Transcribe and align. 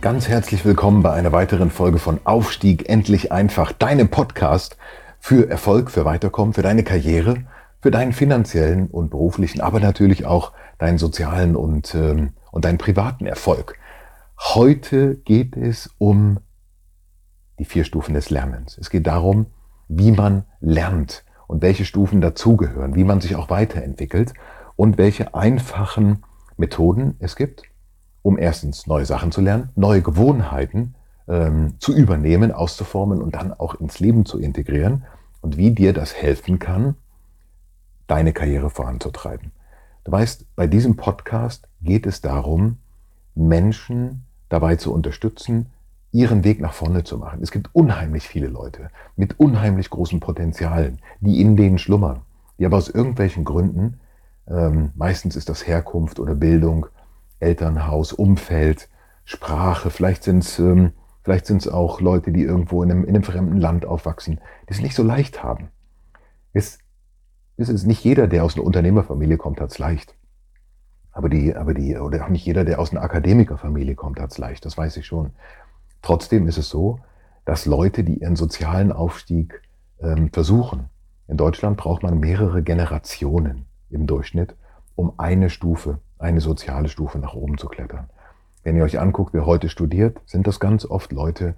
Ganz 0.00 0.28
herzlich 0.28 0.64
willkommen 0.64 1.02
bei 1.02 1.12
einer 1.12 1.30
weiteren 1.30 1.70
Folge 1.70 1.98
von 1.98 2.20
Aufstieg 2.24 2.88
endlich 2.88 3.32
einfach, 3.32 3.70
deinem 3.70 4.08
Podcast 4.08 4.78
für 5.18 5.50
Erfolg, 5.50 5.90
für 5.90 6.06
Weiterkommen, 6.06 6.54
für 6.54 6.62
deine 6.62 6.84
Karriere, 6.84 7.44
für 7.82 7.90
deinen 7.90 8.14
finanziellen 8.14 8.86
und 8.86 9.10
beruflichen, 9.10 9.60
aber 9.60 9.78
natürlich 9.78 10.24
auch 10.24 10.54
deinen 10.78 10.96
sozialen 10.96 11.54
und, 11.54 11.94
ähm, 11.94 12.32
und 12.50 12.64
deinen 12.64 12.78
privaten 12.78 13.26
Erfolg. 13.26 13.76
Heute 14.38 15.16
geht 15.16 15.54
es 15.54 15.90
um 15.98 16.40
die 17.58 17.66
vier 17.66 17.84
Stufen 17.84 18.14
des 18.14 18.30
Lernens. 18.30 18.78
Es 18.78 18.88
geht 18.88 19.06
darum, 19.06 19.48
wie 19.88 20.12
man 20.12 20.44
lernt 20.60 21.26
und 21.46 21.60
welche 21.60 21.84
Stufen 21.84 22.22
dazugehören, 22.22 22.94
wie 22.94 23.04
man 23.04 23.20
sich 23.20 23.36
auch 23.36 23.50
weiterentwickelt 23.50 24.32
und 24.76 24.96
welche 24.96 25.34
einfachen 25.34 26.22
Methoden 26.56 27.16
es 27.18 27.36
gibt, 27.36 27.64
um 28.22 28.38
erstens 28.38 28.86
neue 28.86 29.06
Sachen 29.06 29.32
zu 29.32 29.40
lernen, 29.40 29.70
neue 29.76 30.02
Gewohnheiten 30.02 30.94
ähm, 31.28 31.74
zu 31.78 31.94
übernehmen, 31.94 32.52
auszuformen 32.52 33.22
und 33.22 33.34
dann 33.34 33.52
auch 33.52 33.74
ins 33.76 34.00
Leben 34.00 34.26
zu 34.26 34.38
integrieren 34.38 35.04
und 35.40 35.56
wie 35.56 35.70
dir 35.70 35.92
das 35.92 36.14
helfen 36.14 36.58
kann, 36.58 36.96
deine 38.06 38.32
Karriere 38.32 38.70
voranzutreiben. 38.70 39.52
Du 40.04 40.12
weißt, 40.12 40.46
bei 40.56 40.66
diesem 40.66 40.96
Podcast 40.96 41.68
geht 41.80 42.06
es 42.06 42.20
darum, 42.20 42.78
Menschen 43.34 44.24
dabei 44.48 44.76
zu 44.76 44.92
unterstützen, 44.92 45.66
ihren 46.12 46.42
Weg 46.42 46.60
nach 46.60 46.72
vorne 46.72 47.04
zu 47.04 47.18
machen. 47.18 47.40
Es 47.42 47.52
gibt 47.52 47.72
unheimlich 47.72 48.26
viele 48.26 48.48
Leute 48.48 48.90
mit 49.16 49.38
unheimlich 49.38 49.90
großen 49.90 50.18
Potenzialen, 50.18 50.98
die 51.20 51.40
in 51.40 51.56
denen 51.56 51.78
schlummern, 51.78 52.22
die 52.58 52.66
aber 52.66 52.76
aus 52.76 52.88
irgendwelchen 52.88 53.44
Gründen, 53.44 54.00
ähm, 54.48 54.90
meistens 54.96 55.36
ist 55.36 55.48
das 55.48 55.66
Herkunft 55.66 56.18
oder 56.18 56.34
Bildung 56.34 56.86
Elternhaus, 57.40 58.12
Umfeld, 58.12 58.88
Sprache, 59.24 59.90
vielleicht 59.90 60.22
sind 60.22 60.44
es 60.44 60.58
ähm, 60.58 60.92
vielleicht 61.22 61.46
sind's 61.46 61.68
auch 61.68 62.00
Leute, 62.00 62.32
die 62.32 62.42
irgendwo 62.42 62.82
in 62.82 62.90
einem, 62.90 63.04
in 63.04 63.14
einem 63.14 63.22
fremden 63.22 63.58
Land 63.58 63.84
aufwachsen, 63.84 64.40
die 64.68 64.72
es 64.72 64.80
nicht 64.80 64.94
so 64.94 65.02
leicht 65.02 65.42
haben. 65.42 65.68
Es, 66.52 66.78
es 67.56 67.68
ist 67.68 67.86
nicht 67.86 68.02
jeder, 68.04 68.26
der 68.26 68.44
aus 68.44 68.56
einer 68.56 68.64
Unternehmerfamilie 68.64 69.36
kommt, 69.36 69.60
hat 69.60 69.70
es 69.70 69.78
leicht. 69.78 70.16
Aber 71.12 71.28
die, 71.28 71.54
aber 71.54 71.74
die, 71.74 71.96
oder 71.96 72.24
auch 72.24 72.28
nicht 72.28 72.46
jeder, 72.46 72.64
der 72.64 72.78
aus 72.78 72.92
einer 72.92 73.02
Akademikerfamilie 73.02 73.94
kommt, 73.94 74.20
hat 74.20 74.30
es 74.30 74.38
leicht, 74.38 74.64
das 74.64 74.78
weiß 74.78 74.96
ich 74.96 75.06
schon. 75.06 75.32
Trotzdem 76.02 76.46
ist 76.46 76.58
es 76.58 76.68
so, 76.68 77.00
dass 77.44 77.66
Leute, 77.66 78.04
die 78.04 78.20
ihren 78.20 78.36
sozialen 78.36 78.92
Aufstieg 78.92 79.60
ähm, 80.00 80.30
versuchen, 80.32 80.88
in 81.26 81.36
Deutschland 81.36 81.76
braucht 81.76 82.02
man 82.02 82.18
mehrere 82.18 82.62
Generationen 82.62 83.66
im 83.90 84.06
Durchschnitt, 84.06 84.56
um 84.94 85.12
eine 85.18 85.50
Stufe 85.50 86.00
eine 86.20 86.40
soziale 86.40 86.88
Stufe 86.88 87.18
nach 87.18 87.34
oben 87.34 87.58
zu 87.58 87.68
klettern. 87.68 88.08
Wenn 88.62 88.76
ihr 88.76 88.84
euch 88.84 89.00
anguckt, 89.00 89.32
wer 89.32 89.46
heute 89.46 89.68
studiert, 89.68 90.20
sind 90.26 90.46
das 90.46 90.60
ganz 90.60 90.84
oft 90.84 91.12
Leute 91.12 91.54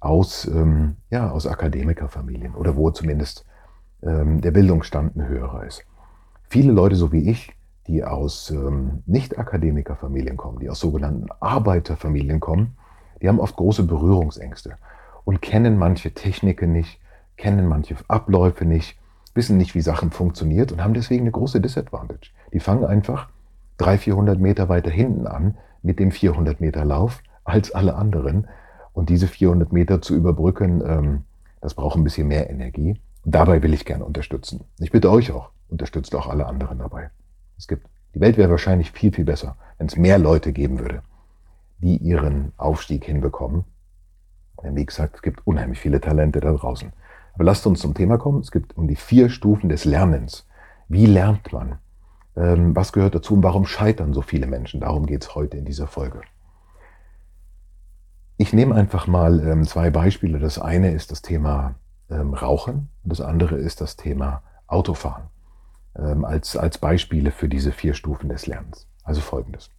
aus, 0.00 0.46
ähm, 0.46 0.96
ja, 1.10 1.30
aus 1.30 1.46
Akademikerfamilien 1.46 2.54
oder 2.54 2.76
wo 2.76 2.90
zumindest 2.90 3.46
ähm, 4.02 4.40
der 4.42 4.50
Bildungsstand 4.50 5.16
ein 5.16 5.26
höherer 5.26 5.64
ist. 5.64 5.84
Viele 6.48 6.72
Leute, 6.72 6.94
so 6.94 7.10
wie 7.12 7.30
ich, 7.30 7.52
die 7.86 8.04
aus 8.04 8.50
ähm, 8.50 9.02
Nicht-Akademikerfamilien 9.06 10.36
kommen, 10.36 10.58
die 10.58 10.68
aus 10.68 10.80
sogenannten 10.80 11.28
Arbeiterfamilien 11.40 12.40
kommen, 12.40 12.76
die 13.22 13.28
haben 13.28 13.40
oft 13.40 13.56
große 13.56 13.84
Berührungsängste 13.84 14.76
und 15.24 15.40
kennen 15.40 15.78
manche 15.78 16.12
Techniken 16.12 16.72
nicht, 16.72 17.00
kennen 17.36 17.66
manche 17.66 17.96
Abläufe 18.08 18.66
nicht, 18.66 18.98
wissen 19.34 19.56
nicht, 19.56 19.74
wie 19.74 19.80
Sachen 19.80 20.10
funktioniert 20.10 20.72
und 20.72 20.82
haben 20.82 20.94
deswegen 20.94 21.22
eine 21.22 21.30
große 21.30 21.60
Disadvantage. 21.60 22.30
Die 22.52 22.60
fangen 22.60 22.84
einfach 22.84 23.28
300, 23.78 24.00
400 24.00 24.40
Meter 24.40 24.68
weiter 24.68 24.90
hinten 24.90 25.26
an 25.26 25.56
mit 25.82 25.98
dem 25.98 26.10
400 26.10 26.60
Meter 26.60 26.84
Lauf 26.84 27.22
als 27.44 27.72
alle 27.72 27.94
anderen. 27.94 28.48
Und 28.92 29.10
diese 29.10 29.28
400 29.28 29.72
Meter 29.72 30.00
zu 30.00 30.14
überbrücken, 30.14 30.82
ähm, 30.86 31.24
das 31.60 31.74
braucht 31.74 31.96
ein 31.96 32.04
bisschen 32.04 32.28
mehr 32.28 32.50
Energie. 32.50 33.00
Und 33.24 33.34
dabei 33.34 33.62
will 33.62 33.74
ich 33.74 33.84
gerne 33.84 34.04
unterstützen. 34.04 34.64
Ich 34.78 34.90
bitte 34.90 35.10
euch 35.10 35.32
auch, 35.32 35.50
unterstützt 35.68 36.14
auch 36.14 36.28
alle 36.28 36.46
anderen 36.46 36.78
dabei. 36.78 37.10
Es 37.58 37.68
gibt, 37.68 37.86
die 38.14 38.20
Welt 38.20 38.36
wäre 38.36 38.50
wahrscheinlich 38.50 38.92
viel, 38.92 39.12
viel 39.12 39.24
besser, 39.24 39.56
wenn 39.78 39.86
es 39.88 39.96
mehr 39.96 40.18
Leute 40.18 40.52
geben 40.52 40.78
würde, 40.78 41.02
die 41.78 41.96
ihren 41.96 42.52
Aufstieg 42.56 43.04
hinbekommen. 43.04 43.64
Denn 44.62 44.76
wie 44.76 44.86
gesagt, 44.86 45.16
es 45.16 45.22
gibt 45.22 45.46
unheimlich 45.46 45.78
viele 45.78 46.00
Talente 46.00 46.40
da 46.40 46.52
draußen. 46.52 46.92
Aber 47.34 47.44
lasst 47.44 47.66
uns 47.66 47.80
zum 47.80 47.94
Thema 47.94 48.16
kommen. 48.16 48.40
Es 48.40 48.50
gibt 48.50 48.76
um 48.76 48.88
die 48.88 48.96
vier 48.96 49.28
Stufen 49.28 49.68
des 49.68 49.84
Lernens. 49.84 50.46
Wie 50.88 51.06
lernt 51.06 51.52
man? 51.52 51.78
Ähm, 52.36 52.76
was 52.76 52.92
gehört 52.92 53.14
dazu 53.14 53.34
und 53.34 53.42
warum 53.42 53.66
scheitern 53.66 54.12
so 54.12 54.22
viele 54.22 54.46
Menschen? 54.46 54.80
Darum 54.80 55.06
geht 55.06 55.22
es 55.22 55.34
heute 55.34 55.56
in 55.56 55.64
dieser 55.64 55.86
Folge. 55.86 56.20
Ich 58.36 58.52
nehme 58.52 58.74
einfach 58.74 59.06
mal 59.06 59.40
ähm, 59.40 59.64
zwei 59.64 59.90
Beispiele. 59.90 60.38
Das 60.38 60.58
eine 60.58 60.92
ist 60.92 61.10
das 61.10 61.22
Thema 61.22 61.76
ähm, 62.10 62.34
Rauchen 62.34 62.90
und 63.02 63.10
das 63.10 63.20
andere 63.20 63.56
ist 63.56 63.80
das 63.80 63.96
Thema 63.96 64.42
Autofahren 64.66 65.28
als, 66.24 66.58
als 66.58 66.76
Beispiele 66.76 67.30
für 67.30 67.48
diese 67.48 67.72
vier 67.72 67.94
Stufen 67.94 68.28
des 68.28 68.46
Lernens. 68.46 68.86
Also 69.02 69.20
folgendes. 69.20 69.70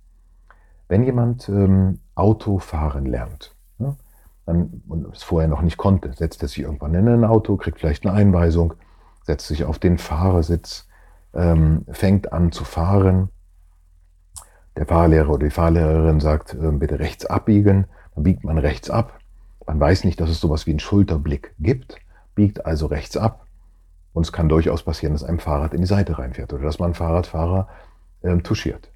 Wenn 0.88 1.04
jemand 1.04 1.50
ähm, 1.50 2.00
Autofahren 2.16 3.06
lernt, 3.06 3.56
ne, 3.78 3.96
dann, 4.46 4.82
und 4.88 5.14
es 5.14 5.24
vorher 5.24 5.50
noch 5.50 5.62
nicht 5.62 5.78
konnte, 5.78 6.14
setzt 6.14 6.42
er 6.42 6.48
sich 6.48 6.60
irgendwann 6.60 6.96
in 6.96 7.08
ein 7.08 7.26
Auto, 7.26 7.58
kriegt 7.58 7.80
vielleicht 7.80 8.06
eine 8.06 8.16
Einweisung, 8.16 8.74
setzt 9.24 9.48
sich 9.48 9.66
auf 9.66 9.80
den 9.80 9.98
Fahrersitz, 9.98 10.87
ähm, 11.34 11.86
fängt 11.92 12.32
an 12.34 12.52
zu 12.52 12.64
fahren. 12.64 13.30
Der 14.76 14.86
Fahrlehrer 14.86 15.30
oder 15.30 15.46
die 15.46 15.52
Fahrlehrerin 15.52 16.20
sagt, 16.20 16.54
äh, 16.54 16.72
bitte 16.72 17.00
rechts 17.00 17.26
abbiegen. 17.26 17.88
Dann 18.16 18.24
biegt 18.24 18.44
man 18.44 18.58
rechts 18.58 18.90
ab. 18.90 19.20
Man 19.66 19.80
weiß 19.80 20.04
nicht, 20.04 20.20
dass 20.22 20.30
es 20.30 20.40
sowas 20.40 20.66
wie 20.66 20.72
einen 20.72 20.80
Schulterblick 20.80 21.54
gibt, 21.60 21.98
biegt 22.36 22.66
also 22.66 22.86
rechts 22.86 23.18
ab. 23.18 23.46
Und 24.14 24.26
es 24.26 24.32
kann 24.32 24.50
durchaus 24.50 24.84
passieren, 24.84 25.14
dass 25.14 25.24
einem 25.24 25.40
Fahrrad 25.40 25.74
in 25.74 25.82
die 25.82 25.88
Seite 25.88 26.18
reinfährt 26.18 26.54
oder 26.54 26.64
dass 26.64 26.80
man 26.80 26.94
Fahrradfahrer 26.94 27.68
äh, 28.22 28.38
touchiert. 28.38 28.92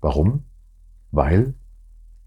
Warum? 0.00 0.44
Weil 1.10 1.54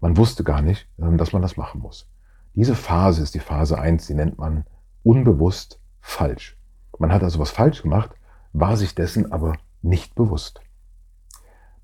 man 0.00 0.16
wusste 0.16 0.44
gar 0.44 0.62
nicht, 0.62 0.88
äh, 0.98 1.16
dass 1.16 1.32
man 1.32 1.42
das 1.42 1.56
machen 1.56 1.80
muss. 1.80 2.08
Diese 2.54 2.74
Phase 2.74 3.22
ist 3.22 3.34
die 3.34 3.40
Phase 3.40 3.78
1, 3.78 4.06
die 4.06 4.14
nennt 4.14 4.38
man 4.38 4.64
unbewusst 5.02 5.80
falsch. 6.00 6.56
Man 6.98 7.12
hat 7.12 7.22
also 7.22 7.38
was 7.38 7.50
falsch 7.50 7.82
gemacht 7.82 8.10
war 8.58 8.76
sich 8.76 8.94
dessen 8.94 9.32
aber 9.32 9.54
nicht 9.82 10.14
bewusst. 10.14 10.60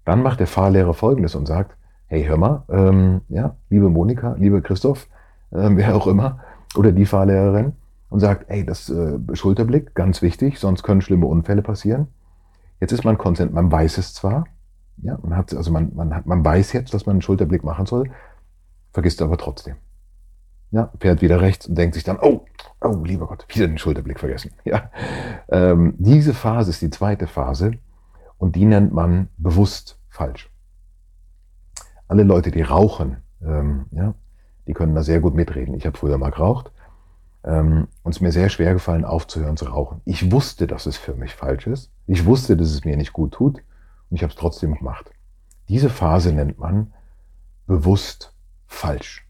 Dann 0.04 0.22
macht 0.22 0.40
der 0.40 0.46
Fahrlehrer 0.46 0.94
Folgendes 0.94 1.34
und 1.34 1.46
sagt, 1.46 1.76
hey, 2.06 2.24
hör 2.24 2.36
mal, 2.36 2.64
ähm, 2.68 3.20
ja, 3.28 3.56
liebe 3.70 3.88
Monika, 3.88 4.34
liebe 4.38 4.62
Christoph, 4.62 5.08
äh, 5.50 5.68
wer 5.70 5.94
auch 5.94 6.06
immer, 6.06 6.40
oder 6.74 6.92
die 6.92 7.06
Fahrlehrerin, 7.06 7.74
und 8.08 8.20
sagt, 8.20 8.48
hey, 8.48 8.64
das 8.64 8.90
äh, 8.90 9.18
Schulterblick, 9.32 9.94
ganz 9.94 10.22
wichtig, 10.22 10.58
sonst 10.58 10.82
können 10.82 11.00
schlimme 11.00 11.26
Unfälle 11.26 11.62
passieren. 11.62 12.08
Jetzt 12.80 12.92
ist 12.92 13.04
man 13.04 13.16
konzentriert, 13.16 13.54
man 13.54 13.70
weiß 13.70 13.98
es 13.98 14.12
zwar, 14.12 14.46
ja, 14.98 15.18
man 15.22 15.36
hat, 15.36 15.54
also 15.54 15.70
man, 15.70 15.92
man, 15.94 16.14
hat, 16.14 16.26
man 16.26 16.44
weiß 16.44 16.72
jetzt, 16.72 16.92
dass 16.94 17.06
man 17.06 17.14
einen 17.14 17.22
Schulterblick 17.22 17.64
machen 17.64 17.86
soll, 17.86 18.10
vergisst 18.92 19.22
aber 19.22 19.38
trotzdem. 19.38 19.76
Ja, 20.72 20.90
fährt 20.98 21.20
wieder 21.20 21.40
rechts 21.42 21.66
und 21.66 21.76
denkt 21.76 21.94
sich 21.94 22.02
dann, 22.02 22.18
oh, 22.20 22.46
oh, 22.80 23.04
lieber 23.04 23.26
Gott, 23.26 23.46
wieder 23.48 23.68
den 23.68 23.78
Schulterblick 23.78 24.18
vergessen. 24.18 24.52
Ja, 24.64 24.90
ähm, 25.50 25.94
diese 25.98 26.32
Phase 26.32 26.70
ist 26.70 26.80
die 26.80 26.90
zweite 26.90 27.26
Phase 27.26 27.72
und 28.38 28.56
die 28.56 28.64
nennt 28.64 28.92
man 28.92 29.28
bewusst 29.36 29.98
falsch. 30.08 30.50
Alle 32.08 32.22
Leute, 32.22 32.50
die 32.50 32.62
rauchen, 32.62 33.18
ähm, 33.42 33.86
ja, 33.90 34.14
die 34.66 34.72
können 34.72 34.94
da 34.94 35.02
sehr 35.02 35.20
gut 35.20 35.34
mitreden. 35.34 35.74
Ich 35.74 35.84
habe 35.84 35.98
früher 35.98 36.16
mal 36.16 36.30
geraucht 36.30 36.72
ähm, 37.44 37.88
und 38.02 38.14
es 38.14 38.22
mir 38.22 38.32
sehr 38.32 38.48
schwer 38.48 38.72
gefallen, 38.72 39.04
aufzuhören 39.04 39.58
zu 39.58 39.66
rauchen. 39.66 40.00
Ich 40.06 40.32
wusste, 40.32 40.66
dass 40.66 40.86
es 40.86 40.96
für 40.96 41.14
mich 41.14 41.34
falsch 41.34 41.66
ist. 41.66 41.92
Ich 42.06 42.24
wusste, 42.24 42.56
dass 42.56 42.70
es 42.70 42.84
mir 42.84 42.96
nicht 42.96 43.12
gut 43.12 43.34
tut 43.34 43.58
und 44.08 44.16
ich 44.16 44.22
habe 44.22 44.32
es 44.32 44.38
trotzdem 44.38 44.74
gemacht. 44.74 45.10
Diese 45.68 45.90
Phase 45.90 46.32
nennt 46.32 46.58
man 46.58 46.94
bewusst 47.66 48.34
falsch. 48.66 49.26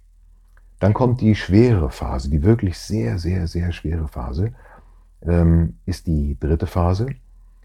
Dann 0.83 0.95
kommt 0.95 1.21
die 1.21 1.37
schwere 1.37 1.91
Phase, 1.91 2.29
die 2.29 2.43
wirklich 2.43 2.77
sehr, 2.77 3.17
sehr, 3.17 3.47
sehr 3.47 3.71
schwere 3.71 4.09
Phase, 4.09 4.53
ähm, 5.25 5.79
ist 5.87 6.09
die 6.09 6.37
dritte 6.41 6.67
Phase, 6.67 7.07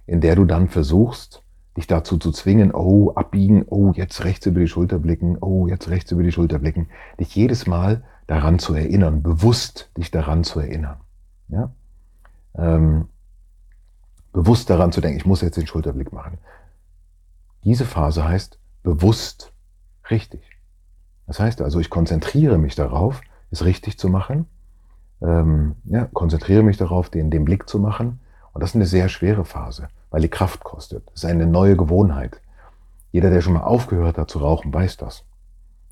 in 0.06 0.22
der 0.22 0.36
du 0.36 0.46
dann 0.46 0.68
versuchst, 0.68 1.42
dich 1.76 1.88
dazu 1.88 2.20
zu 2.20 2.32
zwingen, 2.32 2.72
oh, 2.72 3.10
abbiegen, 3.16 3.64
oh, 3.66 3.92
jetzt 3.96 4.24
rechts 4.24 4.46
über 4.46 4.60
die 4.60 4.68
Schulter 4.68 5.00
blicken, 5.00 5.36
oh, 5.42 5.68
jetzt 5.68 5.90
rechts 5.90 6.12
über 6.12 6.22
die 6.22 6.32
Schulter 6.32 6.60
blicken, 6.60 6.90
dich 7.20 7.34
jedes 7.34 7.66
Mal 7.66 8.04
daran 8.28 8.60
zu 8.60 8.76
erinnern, 8.76 9.24
bewusst 9.24 9.90
dich 9.98 10.12
daran 10.12 10.44
zu 10.44 10.60
erinnern. 10.60 10.98
Ja? 11.48 11.72
Ähm, 12.54 13.08
bewusst 14.32 14.70
daran 14.70 14.92
zu 14.92 15.02
denken, 15.02 15.18
ich 15.18 15.26
muss 15.26 15.42
jetzt 15.42 15.58
den 15.58 15.66
Schulterblick 15.66 16.14
machen. 16.14 16.38
Diese 17.64 17.86
Phase 17.86 18.26
heißt 18.26 18.60
bewusst 18.84 19.54
richtig. 20.12 20.57
Das 21.28 21.40
heißt 21.40 21.62
also, 21.62 21.80
ich 21.80 21.90
konzentriere 21.90 22.58
mich 22.58 22.76
darauf, 22.76 23.22
es 23.52 23.66
richtig 23.66 24.00
zu 24.00 24.10
machen, 24.10 24.48
ähm, 25.22 25.76
ja, 25.86 26.08
konzentriere 26.14 26.64
mich 26.64 26.78
darauf, 26.78 27.10
den, 27.10 27.30
den 27.30 27.46
Blick 27.46 27.68
zu 27.68 27.80
machen. 27.80 28.20
Und 28.54 28.62
das 28.62 28.72
ist 28.72 28.76
eine 28.76 28.86
sehr 28.86 29.10
schwere 29.10 29.46
Phase, 29.46 29.90
weil 30.10 30.22
die 30.22 30.30
Kraft 30.30 30.64
kostet. 30.64 31.08
Das 31.08 31.24
ist 31.24 31.30
eine 31.30 31.46
neue 31.46 31.76
Gewohnheit. 31.76 32.42
Jeder, 33.12 33.30
der 33.30 33.42
schon 33.42 33.54
mal 33.54 33.64
aufgehört 33.64 34.18
hat 34.18 34.30
zu 34.30 34.40
rauchen, 34.40 34.74
weiß 34.74 34.98
das. 34.98 35.24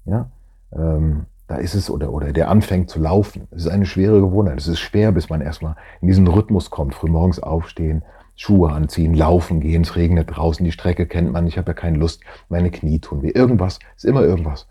Ja, 0.05 0.29
ähm, 0.71 1.25
da 1.47 1.57
ist 1.57 1.75
es, 1.75 1.89
oder, 1.89 2.11
oder 2.11 2.33
der 2.33 2.49
anfängt 2.49 2.89
zu 2.89 2.99
laufen. 2.99 3.47
Es 3.51 3.65
ist 3.65 3.71
eine 3.71 3.85
schwere 3.85 4.19
Gewohnheit. 4.19 4.57
Es 4.57 4.67
ist 4.67 4.79
schwer, 4.79 5.11
bis 5.11 5.29
man 5.29 5.41
erstmal 5.41 5.75
in 6.01 6.07
diesen 6.07 6.27
Rhythmus 6.27 6.71
kommt. 6.71 6.95
Frühmorgens 6.95 7.39
aufstehen, 7.39 8.03
Schuhe 8.35 8.71
anziehen, 8.71 9.13
laufen 9.13 9.59
gehen, 9.61 9.83
es 9.83 9.95
regnet 9.95 10.35
draußen, 10.35 10.65
die 10.65 10.71
Strecke 10.71 11.07
kennt 11.07 11.31
man, 11.31 11.47
ich 11.47 11.57
habe 11.57 11.69
ja 11.69 11.73
keine 11.73 11.97
Lust, 11.97 12.21
meine 12.49 12.69
Knie 12.69 12.99
tun 12.99 13.21
weh. 13.21 13.29
Irgendwas, 13.29 13.79
ist 13.95 14.05
immer 14.05 14.21
irgendwas. 14.23 14.67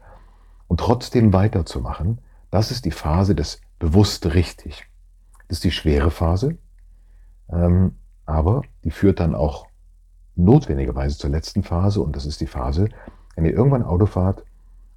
Und 0.68 0.80
trotzdem 0.80 1.32
weiterzumachen, 1.32 2.20
das 2.50 2.70
ist 2.70 2.84
die 2.84 2.90
Phase 2.90 3.34
des 3.34 3.60
bewusst 3.78 4.32
richtig. 4.34 4.86
Das 5.48 5.58
ist 5.58 5.64
die 5.64 5.70
schwere 5.70 6.10
Phase, 6.10 6.56
ähm, 7.52 7.96
aber 8.26 8.62
die 8.82 8.90
führt 8.90 9.20
dann 9.20 9.34
auch 9.34 9.66
notwendigerweise 10.36 11.18
zur 11.18 11.30
letzten 11.30 11.62
Phase 11.62 12.00
und 12.00 12.16
das 12.16 12.26
ist 12.26 12.40
die 12.40 12.46
Phase, 12.46 12.88
wenn 13.34 13.44
ihr 13.44 13.52
irgendwann 13.52 13.82
Auto 13.82 14.06
fahrt 14.06 14.44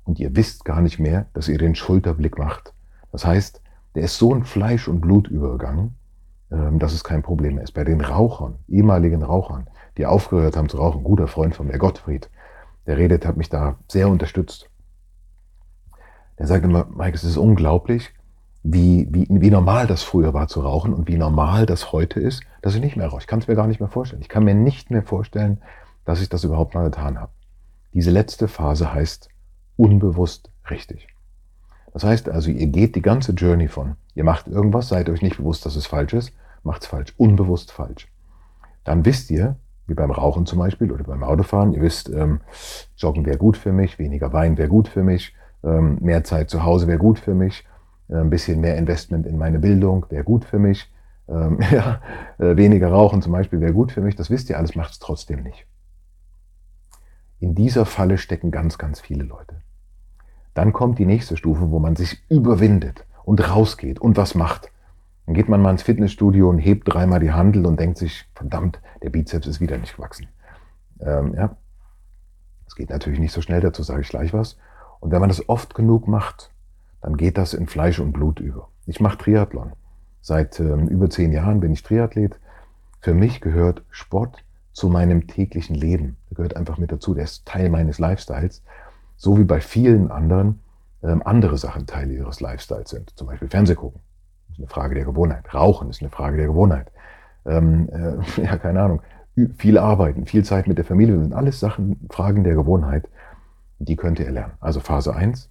und 0.06 0.20
ihr 0.20 0.36
wisst 0.36 0.66
gar 0.66 0.82
nicht 0.82 1.00
mehr, 1.00 1.28
dass 1.34 1.48
ihr 1.48 1.58
den 1.58 1.76
Schulterblick 1.76 2.38
macht. 2.38 2.74
Das 3.12 3.26
heißt, 3.26 3.62
der 3.96 4.04
ist 4.04 4.18
so 4.18 4.34
ein 4.34 4.44
Fleisch- 4.44 4.88
und 4.88 5.02
Blutübergang, 5.02 5.96
ähm, 6.52 6.80
dass 6.80 6.94
es 6.94 7.04
kein 7.04 7.24
Problem 7.24 7.56
mehr 7.56 7.64
ist. 7.64 7.74
Bei 7.74 7.84
den 7.84 8.02
Rauchern, 8.02 8.60
ehemaligen 8.68 9.24
Rauchern, 9.24 9.70
die 9.98 10.06
aufgehört 10.06 10.56
haben 10.56 10.70
zu 10.70 10.78
rauchen, 10.78 11.04
guter 11.04 11.28
Freund 11.28 11.56
von 11.56 11.68
mir, 11.68 11.78
Gottfried, 11.78 12.30
der 12.86 12.98
redet, 12.98 13.26
hat 13.26 13.38
mich 13.38 13.50
da 13.50 13.78
sehr 13.88 14.08
unterstützt. 14.08 14.70
Der 16.40 16.48
sagt 16.48 16.66
immer, 16.66 16.86
Mike, 16.96 17.16
es 17.16 17.24
ist 17.24 17.38
unglaublich, 17.38 18.14
wie, 18.64 19.08
wie, 19.12 19.28
wie 19.30 19.50
normal 19.50 19.88
das 19.88 20.04
früher 20.04 20.34
war 20.34 20.48
zu 20.48 20.62
rauchen 20.62 20.94
und 20.94 21.08
wie 21.08 21.18
normal 21.18 21.66
das 21.66 21.92
heute 21.92 22.20
ist, 22.20 22.44
dass 22.62 22.76
ich 22.76 22.82
nicht 22.82 22.98
mehr 22.98 23.08
rauche. 23.08 23.22
Ich 23.22 23.28
kann 23.28 23.40
es 23.40 23.48
mir 23.48 23.56
gar 23.56 23.68
nicht 23.68 23.80
mehr 23.80 23.90
vorstellen. 23.90 24.22
Ich 24.22 24.30
kann 24.30 24.44
mir 24.44 24.56
nicht 24.56 24.92
mehr 24.92 25.04
vorstellen, 25.04 25.62
dass 26.06 26.22
ich 26.22 26.30
das 26.30 26.44
überhaupt 26.44 26.74
mal 26.74 26.84
getan 26.84 27.20
habe. 27.20 27.32
Diese 27.94 28.12
letzte 28.12 28.48
Phase 28.48 28.94
heißt 28.94 29.30
unbewusst 29.78 30.52
richtig. 30.70 31.08
Das 31.94 32.04
heißt 32.04 32.30
also, 32.30 32.52
ihr 32.52 32.68
geht 32.68 32.96
die 32.96 33.02
ganze 33.02 33.32
Journey 33.32 33.68
von, 33.68 33.96
ihr 34.14 34.24
macht 34.24 34.48
irgendwas, 34.48 34.90
seid 34.90 35.10
euch 35.10 35.22
nicht 35.22 35.38
bewusst, 35.38 35.66
dass 35.66 35.76
es 35.76 35.88
falsch 35.88 36.14
ist, 36.14 36.34
macht 36.64 36.84
es 36.84 36.88
falsch, 36.88 37.14
unbewusst 37.18 37.72
falsch. 37.72 38.08
Dann 38.84 39.06
wisst 39.06 39.32
ihr, 39.32 39.56
wie 39.88 39.94
beim 39.94 40.12
Rauchen 40.12 40.46
zum 40.46 40.60
Beispiel 40.60 40.92
oder 40.92 41.06
beim 41.06 41.24
Autofahren, 41.24 41.74
ihr 41.74 41.82
wisst, 41.82 42.10
ähm, 42.10 42.42
Joggen 42.98 43.26
wäre 43.26 43.38
gut 43.38 43.58
für 43.58 43.72
mich, 43.72 43.98
weniger 43.98 44.34
Wein 44.34 44.58
wäre 44.58 44.68
gut 44.68 44.90
für 44.90 45.04
mich, 45.04 45.34
mehr 45.62 46.24
Zeit 46.24 46.50
zu 46.50 46.64
Hause 46.64 46.88
wäre 46.88 47.00
gut 47.00 47.20
für 47.20 47.34
mich, 47.34 47.66
äh, 48.10 48.16
ein 48.16 48.30
bisschen 48.30 48.62
mehr 48.62 48.78
Investment 48.78 49.26
in 49.26 49.38
meine 49.38 49.60
Bildung 49.60 50.06
wäre 50.10 50.24
gut 50.24 50.46
für 50.46 50.60
mich, 50.60 50.92
ähm, 51.28 51.60
ja, 51.72 52.02
äh, 52.38 52.56
weniger 52.56 52.90
Rauchen 52.90 53.22
zum 53.22 53.32
Beispiel 53.32 53.60
wäre 53.60 53.74
gut 53.74 53.92
für 53.92 54.02
mich, 54.02 54.16
das 54.16 54.30
wisst 54.30 54.50
ihr 54.50 54.58
alles, 54.58 54.76
macht 54.76 54.92
es 54.92 55.00
trotzdem 55.00 55.44
nicht. 55.44 55.66
In 57.40 57.54
dieser 57.54 57.86
Falle 57.86 58.18
stecken 58.18 58.50
ganz, 58.50 58.78
ganz 58.78 59.00
viele 59.00 59.24
Leute. 59.24 59.62
Dann 60.54 60.74
kommt 60.74 60.98
die 60.98 61.06
nächste 61.06 61.38
Stufe, 61.38 61.70
wo 61.70 61.80
man 61.80 61.96
sich 61.96 62.24
überwindet 62.30 63.06
und 63.26 63.48
rausgeht 63.48 64.00
und 64.00 64.18
was 64.18 64.34
macht. 64.34 64.72
Dann 65.26 65.36
geht 65.36 65.50
man 65.50 65.62
mal 65.62 65.72
ins 65.72 65.84
Fitnessstudio 65.84 66.50
und 66.50 66.58
hebt 66.58 66.92
dreimal 66.92 67.20
die 67.20 67.32
Handel 67.32 67.68
und 67.68 67.80
denkt 67.80 68.00
sich, 68.00 68.26
verdammt, 68.34 68.82
der 69.04 69.12
Bizeps 69.12 69.46
ist 69.46 69.60
wieder 69.60 69.78
nicht 69.78 69.96
gewachsen. 69.96 70.28
Ähm, 71.00 71.36
ja, 71.36 71.56
das 72.66 72.76
geht 72.76 72.90
natürlich 72.90 73.20
nicht 73.20 73.34
so 73.34 73.42
schnell, 73.42 73.62
dazu 73.62 73.84
sage 73.84 74.02
ich 74.02 74.10
gleich 74.10 74.34
was. 74.34 74.58
Und 75.00 75.12
wenn 75.12 75.20
man 75.20 75.30
das 75.30 75.48
oft 75.50 75.76
genug 75.76 76.08
macht, 76.08 76.52
dann 77.02 77.18
geht 77.18 77.38
das 77.38 77.54
in 77.54 77.68
Fleisch 77.68 78.00
und 78.00 78.12
Blut 78.12 78.40
über. 78.40 78.70
Ich 78.86 79.00
mache 79.00 79.18
Triathlon. 79.18 79.74
Seit 80.22 80.60
ähm, 80.60 80.88
über 80.88 81.10
zehn 81.10 81.32
Jahren 81.32 81.60
bin 81.60 81.72
ich 81.72 81.84
Triathlet. 81.84 82.40
Für 83.00 83.14
mich 83.14 83.42
gehört 83.42 83.84
Sport 83.90 84.44
zu 84.74 84.90
meinem 84.90 85.28
täglichen 85.28 85.76
Leben. 85.76 86.18
Der 86.30 86.36
gehört 86.36 86.56
einfach 86.56 86.78
mit 86.78 86.92
dazu. 86.92 87.14
Der 87.14 87.24
ist 87.24 87.46
Teil 87.46 87.70
meines 87.70 88.00
Lifestyles 88.00 88.64
so 89.18 89.38
wie 89.38 89.44
bei 89.44 89.60
vielen 89.60 90.10
anderen 90.12 90.62
ähm, 91.04 91.22
andere 91.26 91.58
Sachen 91.58 91.86
Teile 91.86 92.14
ihres 92.14 92.40
Lifestyles 92.40 92.90
sind. 92.90 93.10
Zum 93.18 93.28
Beispiel 93.28 93.50
Fernsehgucken. 93.50 94.00
Das 94.48 94.58
ist 94.58 94.60
eine 94.60 94.68
Frage 94.68 94.96
der 94.96 95.06
Gewohnheit. 95.06 95.54
Rauchen 95.54 95.90
ist 95.90 96.02
eine 96.02 96.10
Frage 96.10 96.38
der 96.38 96.48
Gewohnheit. 96.48 96.92
Ähm, 97.46 97.90
äh, 97.90 98.42
ja, 98.44 98.58
keine 98.58 98.82
Ahnung. 98.82 99.02
Viel 99.58 99.78
arbeiten, 99.78 100.26
viel 100.26 100.44
Zeit 100.44 100.68
mit 100.68 100.80
der 100.80 100.86
Familie, 100.86 101.16
das 101.16 101.26
sind 101.26 101.34
alles 101.34 101.60
Sachen, 101.60 102.08
Fragen 102.10 102.44
der 102.44 102.56
Gewohnheit. 102.56 103.08
Die 103.80 103.96
könnt 103.96 104.20
ihr 104.20 104.30
lernen. 104.32 104.54
Also 104.60 104.80
Phase 104.80 105.16
1, 105.16 105.50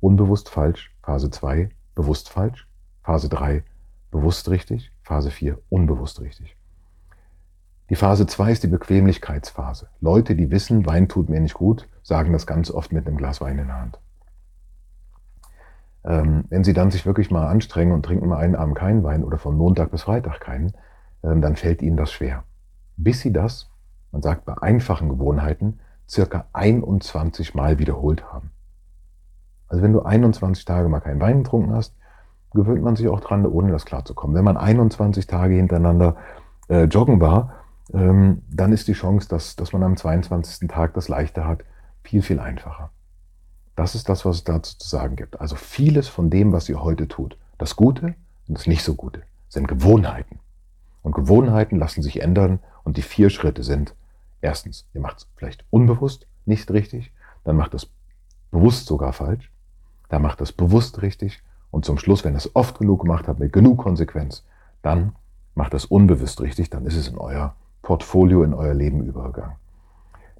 unbewusst 0.00 0.48
falsch. 0.48 0.94
Phase 1.02 1.30
2, 1.30 1.70
bewusst 1.94 2.28
falsch. 2.28 2.68
Phase 3.02 3.28
3, 3.28 3.64
bewusst 4.10 4.48
richtig. 4.50 4.92
Phase 5.02 5.30
4, 5.30 5.58
unbewusst 5.68 6.20
richtig. 6.20 6.56
Die 7.90 7.96
Phase 7.96 8.26
2 8.26 8.52
ist 8.52 8.62
die 8.62 8.68
Bequemlichkeitsphase. 8.68 9.88
Leute, 10.00 10.34
die 10.34 10.50
wissen, 10.50 10.86
Wein 10.86 11.08
tut 11.08 11.28
mir 11.28 11.40
nicht 11.40 11.54
gut, 11.54 11.88
sagen 12.02 12.32
das 12.32 12.46
ganz 12.46 12.70
oft 12.70 12.92
mit 12.92 13.06
einem 13.06 13.18
Glas 13.18 13.40
Wein 13.42 13.58
in 13.58 13.66
der 13.66 13.76
Hand. 13.76 13.98
Ähm, 16.04 16.44
wenn 16.48 16.64
sie 16.64 16.72
dann 16.72 16.90
sich 16.90 17.04
wirklich 17.04 17.30
mal 17.30 17.46
anstrengen 17.48 17.92
und 17.92 18.04
trinken 18.04 18.28
mal 18.28 18.38
einen 18.38 18.56
Abend 18.56 18.76
keinen 18.76 19.02
Wein 19.02 19.22
oder 19.22 19.38
von 19.38 19.56
Montag 19.56 19.90
bis 19.90 20.02
Freitag 20.02 20.40
keinen, 20.40 20.72
ähm, 21.22 21.42
dann 21.42 21.56
fällt 21.56 21.82
ihnen 21.82 21.96
das 21.96 22.12
schwer. 22.12 22.44
Bis 22.96 23.20
sie 23.20 23.32
das, 23.32 23.70
man 24.12 24.22
sagt 24.22 24.44
bei 24.44 24.56
einfachen 24.58 25.08
Gewohnheiten, 25.08 25.80
circa 26.08 26.46
21 26.52 27.54
Mal 27.54 27.78
wiederholt 27.78 28.24
haben. 28.32 28.50
Also 29.68 29.82
wenn 29.82 29.92
du 29.92 30.02
21 30.02 30.64
Tage 30.64 30.88
mal 30.88 31.00
keinen 31.00 31.20
Wein 31.20 31.42
getrunken 31.42 31.74
hast, 31.74 31.96
gewöhnt 32.52 32.82
man 32.82 32.96
sich 32.96 33.08
auch 33.08 33.20
dran, 33.20 33.44
ohne 33.46 33.72
das 33.72 33.84
klarzukommen. 33.84 34.36
Wenn 34.36 34.44
man 34.44 34.56
21 34.56 35.26
Tage 35.26 35.54
hintereinander 35.54 36.16
äh, 36.68 36.84
joggen 36.84 37.20
war, 37.20 37.54
ähm, 37.92 38.42
dann 38.48 38.72
ist 38.72 38.88
die 38.88 38.92
Chance, 38.92 39.28
dass, 39.28 39.56
dass 39.56 39.72
man 39.72 39.82
am 39.82 39.96
22. 39.96 40.68
Tag 40.68 40.94
das 40.94 41.08
Leichte 41.08 41.46
hat, 41.46 41.64
viel, 42.02 42.22
viel 42.22 42.38
einfacher. 42.38 42.90
Das 43.76 43.94
ist 43.94 44.08
das, 44.08 44.24
was 44.24 44.36
es 44.36 44.44
dazu 44.44 44.78
zu 44.78 44.88
sagen 44.88 45.16
gibt. 45.16 45.40
Also 45.40 45.56
vieles 45.56 46.08
von 46.08 46.30
dem, 46.30 46.52
was 46.52 46.68
ihr 46.68 46.82
heute 46.82 47.08
tut, 47.08 47.36
das 47.58 47.76
Gute 47.76 48.14
und 48.46 48.56
das 48.56 48.66
nicht 48.66 48.84
so 48.84 48.94
Gute, 48.94 49.22
sind 49.48 49.66
Gewohnheiten. 49.66 50.38
Und 51.02 51.14
Gewohnheiten 51.14 51.76
lassen 51.76 52.02
sich 52.02 52.22
ändern 52.22 52.60
und 52.84 52.96
die 52.96 53.02
vier 53.02 53.30
Schritte 53.30 53.62
sind, 53.62 53.94
erstens, 54.44 54.86
ihr 54.92 55.00
macht 55.00 55.18
es 55.18 55.28
vielleicht 55.36 55.64
unbewusst 55.70 56.28
nicht 56.44 56.70
richtig, 56.70 57.12
dann 57.44 57.56
macht 57.56 57.74
es 57.74 57.90
bewusst 58.50 58.86
sogar 58.86 59.12
falsch, 59.12 59.50
dann 60.10 60.22
macht 60.22 60.40
es 60.40 60.52
bewusst 60.52 61.02
richtig 61.02 61.42
und 61.70 61.84
zum 61.84 61.98
Schluss, 61.98 62.24
wenn 62.24 62.34
ihr 62.34 62.38
es 62.38 62.54
oft 62.54 62.78
genug 62.78 63.00
gemacht 63.00 63.26
habt, 63.26 63.40
mit 63.40 63.52
genug 63.52 63.78
Konsequenz, 63.78 64.44
dann 64.82 65.16
macht 65.54 65.74
es 65.74 65.86
unbewusst 65.86 66.40
richtig, 66.40 66.70
dann 66.70 66.84
ist 66.84 66.96
es 66.96 67.08
in 67.08 67.16
euer 67.18 67.56
Portfolio 67.82 68.42
in 68.44 68.54
euer 68.54 68.74
Leben 68.74 69.02
übergegangen. 69.02 69.56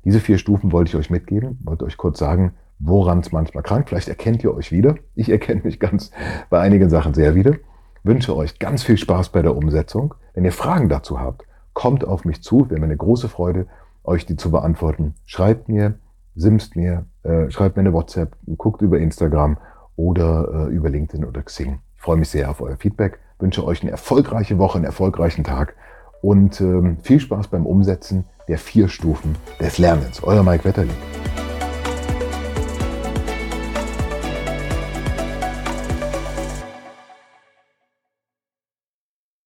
Diese 0.04 0.20
vier 0.20 0.38
Stufen 0.38 0.70
wollte 0.70 0.90
ich 0.90 0.96
euch 0.96 1.10
mitgeben, 1.10 1.58
wollte 1.64 1.86
euch 1.86 1.96
kurz 1.96 2.18
sagen, 2.18 2.54
woran 2.78 3.20
es 3.20 3.32
manchmal 3.32 3.62
krankt. 3.62 3.88
Vielleicht 3.88 4.08
erkennt 4.08 4.44
ihr 4.44 4.54
euch 4.54 4.70
wieder. 4.70 4.96
Ich 5.14 5.30
erkenne 5.30 5.62
mich 5.62 5.80
ganz 5.80 6.10
bei 6.50 6.60
einigen 6.60 6.90
Sachen 6.90 7.14
sehr 7.14 7.34
wieder. 7.34 7.54
Wünsche 8.02 8.36
euch 8.36 8.58
ganz 8.58 8.82
viel 8.82 8.98
Spaß 8.98 9.30
bei 9.30 9.40
der 9.40 9.56
Umsetzung. 9.56 10.14
Wenn 10.34 10.44
ihr 10.44 10.52
Fragen 10.52 10.90
dazu 10.90 11.20
habt, 11.20 11.46
kommt 11.72 12.04
auf 12.04 12.24
mich 12.24 12.42
zu. 12.42 12.68
Wäre 12.68 12.80
mir 12.80 12.86
eine 12.86 12.96
große 12.96 13.28
Freude, 13.28 13.66
euch 14.04 14.26
die 14.26 14.36
zu 14.36 14.50
beantworten. 14.50 15.14
Schreibt 15.26 15.68
mir, 15.68 15.94
simst 16.34 16.76
mir, 16.76 17.06
äh, 17.22 17.50
schreibt 17.50 17.76
mir 17.76 17.80
eine 17.80 17.92
WhatsApp, 17.92 18.36
guckt 18.56 18.82
über 18.82 18.98
Instagram 18.98 19.56
oder 19.96 20.68
äh, 20.68 20.74
über 20.74 20.90
LinkedIn 20.90 21.24
oder 21.24 21.42
Xing. 21.42 21.80
Ich 21.94 22.00
freue 22.00 22.16
mich 22.16 22.28
sehr 22.28 22.50
auf 22.50 22.60
euer 22.60 22.76
Feedback. 22.76 23.18
Wünsche 23.38 23.64
euch 23.64 23.82
eine 23.82 23.90
erfolgreiche 23.90 24.58
Woche, 24.58 24.76
einen 24.76 24.84
erfolgreichen 24.84 25.44
Tag 25.44 25.74
und 26.22 26.60
ähm, 26.60 26.98
viel 27.02 27.20
Spaß 27.20 27.48
beim 27.48 27.66
Umsetzen 27.66 28.24
der 28.48 28.58
vier 28.58 28.88
Stufen 28.88 29.36
des 29.60 29.78
Lernens. 29.78 30.22
Euer 30.22 30.42
Mike 30.42 30.64
Wetterling. 30.64 30.96